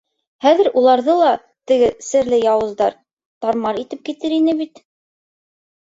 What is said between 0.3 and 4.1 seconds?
Хәҙер уларҙы ла теге серле яуыздар тар-мар итеп